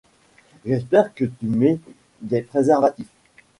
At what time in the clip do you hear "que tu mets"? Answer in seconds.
1.13-1.77